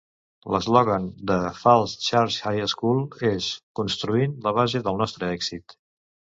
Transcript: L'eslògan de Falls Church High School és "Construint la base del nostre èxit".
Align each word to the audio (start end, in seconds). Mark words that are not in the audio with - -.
L'eslògan 0.53 1.03
de 1.31 1.37
Falls 1.57 1.93
Church 2.07 2.39
High 2.47 2.67
School 2.75 3.05
és 3.31 3.53
"Construint 3.83 4.35
la 4.49 4.57
base 4.59 4.85
del 4.91 5.01
nostre 5.07 5.35
èxit". 5.41 5.81